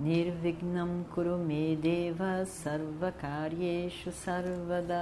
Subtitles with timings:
[0.00, 4.96] Nirvignam Kurumedeva Sarvakaryeshu Sarvada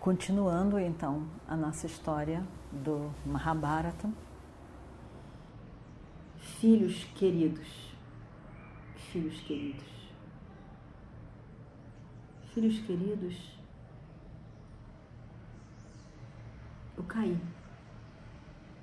[0.00, 4.10] Continuando então a nossa história do Mahabharata.
[6.38, 7.90] Filhos queridos,
[9.12, 10.10] filhos queridos,
[12.54, 13.58] filhos queridos,
[16.96, 17.38] eu caí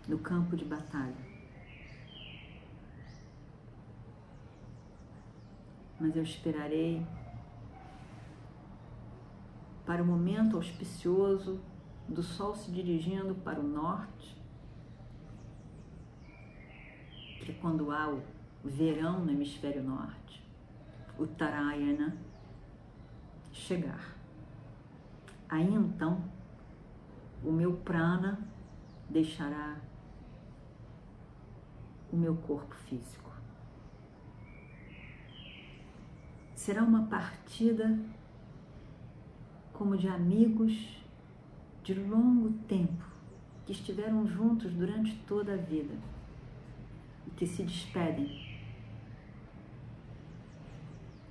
[0.08, 1.31] no campo de batalha.
[6.02, 7.06] Mas eu esperarei
[9.86, 11.62] para o momento auspicioso
[12.10, 14.36] do sol se dirigindo para o norte,
[17.40, 18.20] que é quando há o
[18.66, 20.44] verão no hemisfério norte,
[21.20, 22.18] o Tarayana
[23.52, 24.16] chegar.
[25.48, 26.24] Aí então,
[27.44, 28.40] o meu prana
[29.08, 29.78] deixará
[32.12, 33.31] o meu corpo físico.
[36.62, 37.98] Será uma partida
[39.74, 41.04] como de amigos
[41.84, 43.04] de longo tempo
[43.66, 45.96] que estiveram juntos durante toda a vida
[47.26, 48.60] e que se despedem.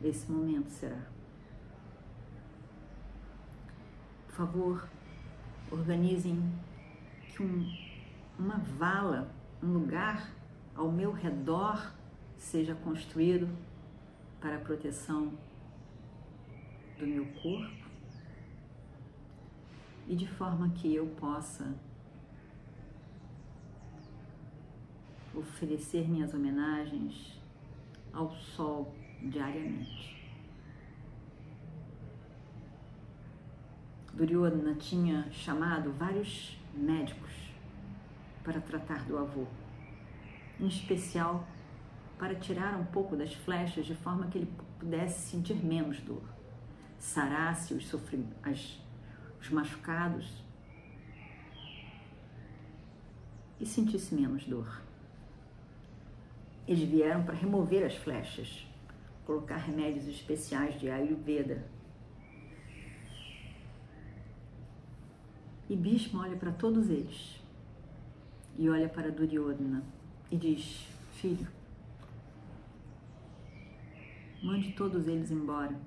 [0.03, 1.07] Esse momento será.
[4.27, 4.89] Por favor,
[5.71, 6.43] organizem
[7.37, 7.73] que um,
[8.37, 10.29] uma vala, um lugar
[10.75, 11.95] ao meu redor
[12.37, 13.49] seja construído
[14.41, 15.33] para a proteção
[16.99, 17.91] do meu corpo
[20.09, 21.75] e de forma que eu possa
[25.35, 27.39] oferecer minhas homenagens
[28.13, 30.19] ao sol diariamente.
[34.13, 37.31] Duryodhana tinha chamado vários médicos
[38.43, 39.47] para tratar do avô,
[40.59, 41.47] em especial
[42.21, 46.23] para tirar um pouco das flechas de forma que ele pudesse sentir menos dor,
[46.99, 47.91] sarasse os,
[48.43, 48.79] as
[49.41, 50.31] os machucados
[53.59, 54.83] e sentisse menos dor.
[56.69, 58.67] Eles vieram para remover as flechas,
[59.25, 61.67] colocar remédios especiais de Ayurveda.
[65.71, 67.41] E Bhishma olha para todos eles
[68.59, 69.83] e olha para Duryodhana
[70.31, 71.60] e diz: Filho,
[74.43, 75.79] mande todos eles embora.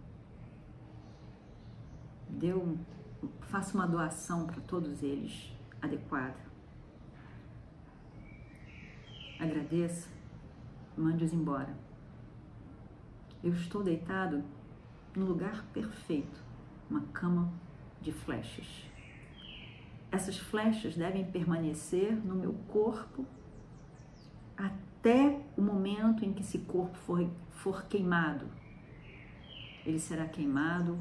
[2.29, 2.77] Deu
[3.41, 6.35] faça uma doação para todos eles adequada.
[9.39, 10.09] Agradeça,
[10.97, 11.75] mande-os embora.
[13.43, 14.43] Eu estou deitado
[15.15, 16.41] no lugar perfeito,
[16.89, 17.51] uma cama
[18.01, 18.89] de flechas.
[20.11, 23.25] Essas flechas devem permanecer no meu corpo
[24.55, 28.47] até o momento em que esse corpo for, for queimado.
[29.85, 30.97] Ele será queimado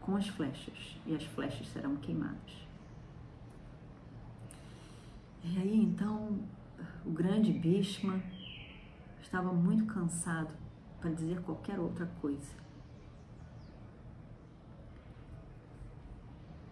[0.00, 2.66] com as flechas, e as flechas serão queimadas.
[5.42, 6.38] E aí então
[7.04, 8.22] o grande Bhishma
[9.20, 10.54] estava muito cansado
[11.00, 12.64] para dizer qualquer outra coisa.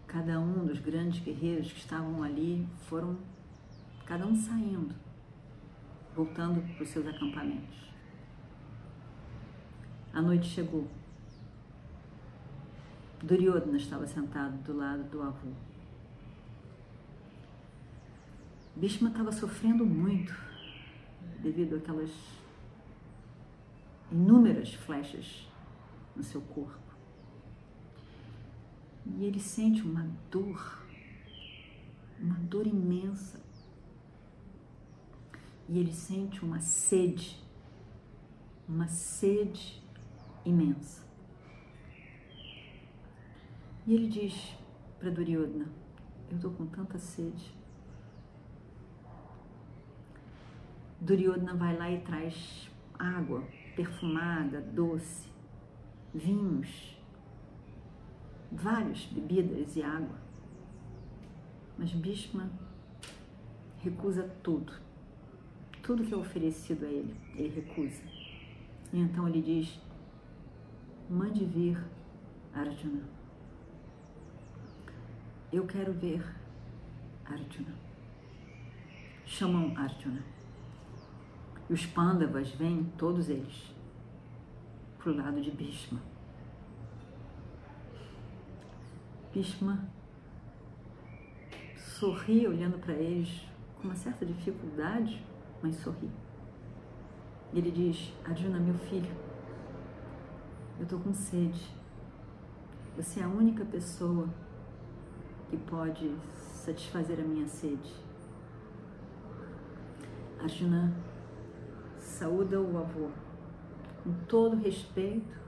[0.07, 3.19] Cada um dos grandes guerreiros que estavam ali foram,
[4.07, 4.95] cada um saindo,
[6.15, 7.91] voltando para os seus acampamentos.
[10.13, 10.87] A noite chegou.
[13.23, 15.53] Duryodhana estava sentado do lado do avô.
[18.75, 20.35] Bhishma estava sofrendo muito
[21.41, 22.11] devido àquelas
[24.11, 25.47] inúmeras flechas
[26.15, 26.79] no seu corpo.
[29.07, 30.85] E ele sente uma dor,
[32.21, 33.41] uma dor imensa.
[35.69, 37.43] E ele sente uma sede,
[38.69, 39.83] uma sede
[40.45, 41.03] imensa.
[43.87, 44.57] E ele diz
[44.99, 45.69] para Duryodhana:
[46.31, 47.55] Eu estou com tanta sede.
[51.01, 53.43] Duryodhana vai lá e traz água
[53.75, 55.29] perfumada, doce,
[56.15, 56.97] vinhos,
[58.51, 60.21] várias bebidas e água.
[61.77, 62.49] Mas Bhishma
[63.79, 64.73] recusa tudo.
[65.83, 68.03] Tudo que é oferecido a ele, ele recusa.
[68.93, 69.81] E então ele diz:
[71.11, 71.83] Mande vir
[72.55, 73.03] Arjuna.
[75.53, 76.25] Eu quero ver
[77.25, 77.75] Arjuna.
[79.27, 80.23] Chamam Arjuna.
[81.69, 83.75] E os Pandavas vêm, todos eles,
[84.99, 86.01] para o lado de Bhishma.
[89.33, 89.89] Bhishma
[91.77, 93.47] sorri olhando para eles
[93.77, 95.25] com uma certa dificuldade,
[95.63, 96.11] mas sorri.
[97.53, 99.11] E ele diz: Arjuna, meu filho,
[100.79, 101.71] eu estou com sede.
[102.97, 104.29] Você é a única pessoa
[105.49, 106.15] que pode
[106.55, 107.95] satisfazer a minha sede.
[110.41, 110.93] Arjuna
[111.99, 113.09] saúda o avô
[114.03, 115.39] com todo respeito,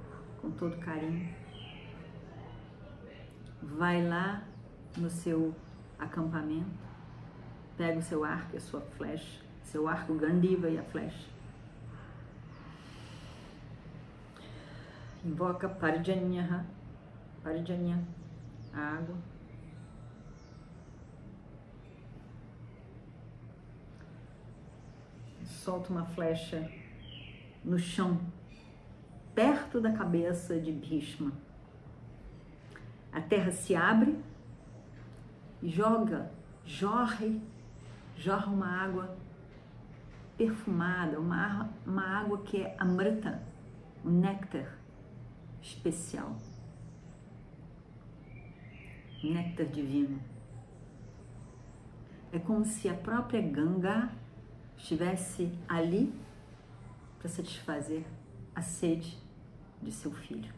[0.40, 1.34] com todo carinho.
[3.62, 4.44] Vai lá
[4.96, 5.55] no seu
[5.99, 6.78] acampamento,
[7.76, 11.28] pega o seu arco e a sua flecha, seu arco Gandiva e a flecha.
[15.25, 16.66] Invoca Parjanya,
[17.43, 18.05] Parjanya,
[18.72, 19.16] a água.
[25.44, 26.70] Solta uma flecha
[27.64, 28.20] no chão,
[29.34, 31.32] perto da cabeça de Bhishma.
[33.10, 34.19] A terra se abre
[35.62, 36.31] e joga,
[36.67, 37.40] jorre,
[38.17, 39.17] jorra uma água
[40.36, 43.42] perfumada, uma, uma água que é amrita,
[44.04, 44.78] um néctar
[45.62, 46.36] especial.
[49.22, 50.20] Néctar divino.
[52.31, 54.10] É como se a própria Ganga
[54.76, 56.12] estivesse ali
[57.19, 58.04] para satisfazer
[58.54, 59.16] a sede
[59.81, 60.52] de seu filho.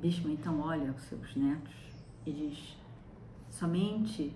[0.00, 1.74] Bhishma então olha os seus netos
[2.24, 2.76] e diz:
[3.50, 4.34] somente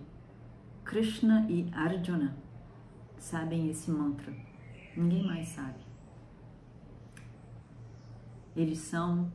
[0.86, 2.36] Krishna e Arjuna
[3.18, 4.32] sabem esse mantra,
[4.96, 5.80] ninguém mais sabe.
[8.54, 9.30] Eles são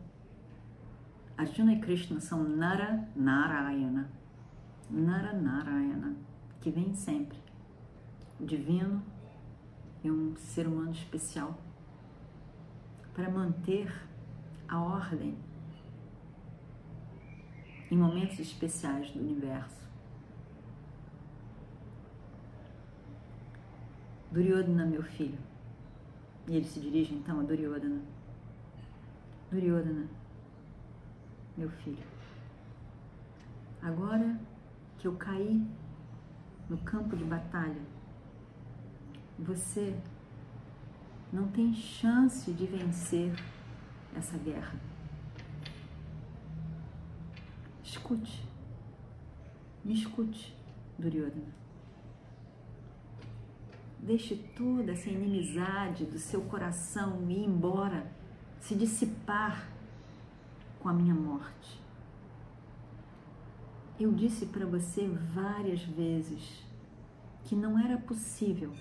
[1.38, 4.10] Arjuna e Krishna são Nara Narayana.
[4.90, 6.16] Nara Narayana,
[6.62, 7.38] que vem sempre
[8.40, 9.04] divino
[10.06, 11.60] e um ser humano especial
[13.14, 13.94] para manter
[14.70, 15.38] a ordem
[17.92, 19.91] em momentos especiais do universo.
[24.32, 25.38] Duryodhana, meu filho.
[26.48, 28.02] E ele se dirige então a Duryodhana.
[29.52, 30.08] Duryodhana,
[31.58, 32.04] meu filho.
[33.82, 34.40] Agora
[34.98, 35.62] que eu caí
[36.70, 37.82] no campo de batalha,
[39.38, 40.00] você
[41.34, 43.34] não tem chance de vencer
[44.16, 44.80] essa guerra.
[47.84, 48.48] Escute,
[49.84, 50.56] me escute,
[50.98, 51.61] Duryodhana.
[54.02, 58.12] Deixe toda essa inimizade do seu coração ir embora,
[58.60, 59.70] se dissipar
[60.80, 61.80] com a minha morte.
[64.00, 66.64] Eu disse para você várias vezes
[67.44, 68.74] que não era possível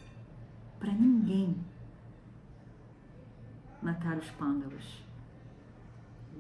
[0.78, 1.54] para ninguém
[3.82, 5.02] matar os pândavas,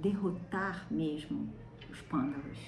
[0.00, 1.46] derrotar mesmo
[1.90, 2.58] os pândavas.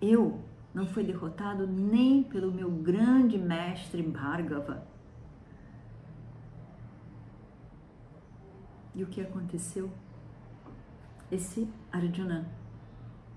[0.00, 4.86] Eu não fui derrotado nem pelo meu grande mestre Bhargava.
[8.94, 9.90] E o que aconteceu?
[11.30, 12.46] Esse Arjuna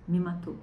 [0.07, 0.57] me matou.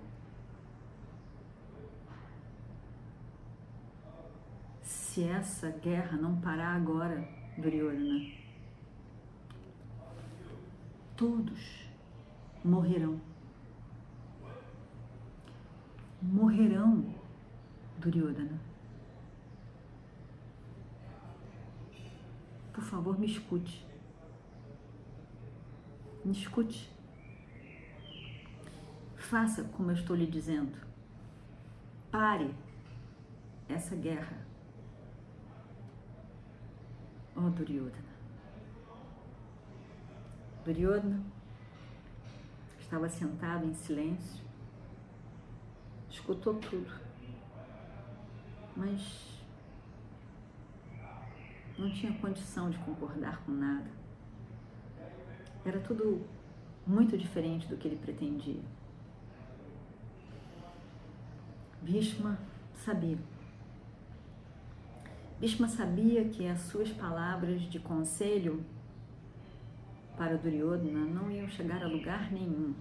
[5.10, 8.30] se essa guerra não parar agora, Duryodhana,
[11.16, 11.88] todos
[12.64, 13.20] morrerão.
[16.22, 17.14] Morrerão,
[17.98, 18.60] Duryodhana.
[22.72, 23.86] Por favor, me escute.
[26.24, 26.90] Me escute.
[29.16, 30.76] Faça como eu estou lhe dizendo.
[32.10, 32.54] Pare
[33.68, 34.50] essa guerra
[37.40, 38.10] ó oh, Duryodhana.
[40.64, 41.22] Duryodhana
[42.78, 44.44] estava sentado em silêncio,
[46.10, 46.92] escutou tudo,
[48.76, 49.40] mas
[51.78, 53.90] não tinha condição de concordar com nada.
[55.64, 56.26] Era tudo
[56.86, 58.60] muito diferente do que ele pretendia.
[61.82, 62.38] Bhishma
[62.74, 63.18] sabia
[65.40, 68.62] Bhishma sabia que as suas palavras de conselho
[70.14, 72.74] para Duryodhana não iam chegar a lugar nenhum.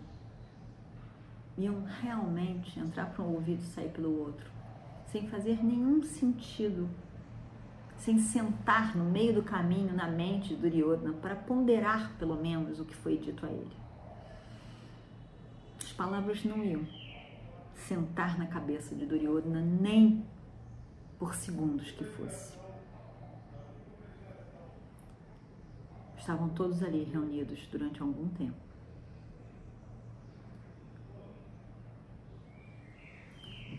[1.60, 4.50] Iam realmente entrar para um ouvido e sair pelo outro,
[5.06, 6.90] sem fazer nenhum sentido
[8.00, 12.86] sem sentar no meio do caminho na mente de Duryodhana para ponderar pelo menos o
[12.86, 13.78] que foi dito a ele.
[15.78, 16.88] As palavras não iam
[17.76, 20.26] sentar na cabeça de Duryodhana nem
[21.18, 22.58] por segundos que fosse.
[26.18, 28.56] Estavam todos ali reunidos durante algum tempo.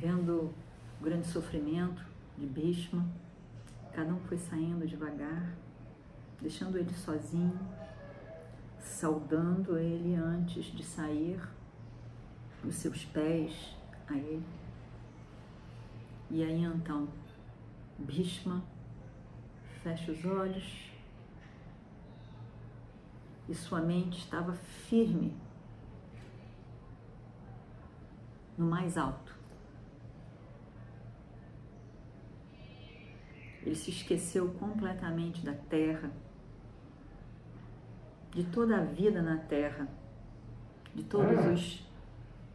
[0.01, 0.55] Vendo
[0.99, 2.03] o grande sofrimento
[2.39, 3.07] de Bhishma,
[3.93, 5.55] cada um foi saindo devagar,
[6.41, 7.61] deixando ele sozinho,
[8.79, 11.39] saudando ele antes de sair,
[12.65, 13.77] os seus pés
[14.09, 14.47] a ele.
[16.31, 17.07] E aí então,
[17.99, 18.65] Bhishma
[19.83, 20.91] fecha os olhos
[23.47, 25.37] e sua mente estava firme
[28.57, 29.40] no mais alto.
[33.71, 36.11] Ele se esqueceu completamente da terra,
[38.33, 39.87] de toda a vida na terra,
[40.93, 41.89] de todos os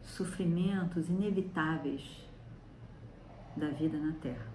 [0.03, 2.27] sofrimentos inevitáveis
[3.55, 4.45] da vida na terra.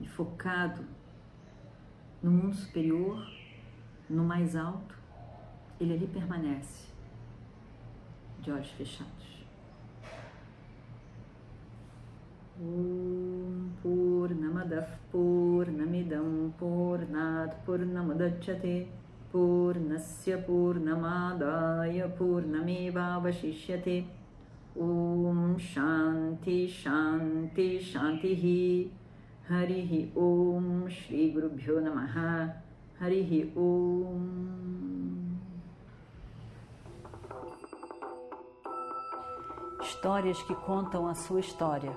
[0.00, 0.84] E focado
[2.20, 3.24] no mundo superior,
[4.10, 4.98] no mais alto,
[5.78, 6.88] ele ali permanece,
[8.40, 9.46] de olhos fechados.
[12.58, 13.05] Om
[14.66, 18.86] Purnamadah Purnamidam Purnat Purnamudachyate
[19.32, 24.04] Purnasya Purnamadaya Purnamevavashishyate
[24.76, 28.90] Om Shanti Shanti Shanti
[29.48, 32.52] Harihi Om Shri Guru Bhyo Namaha.
[33.00, 34.56] Harihi Om.
[39.82, 41.96] Histórias que contam a sua história,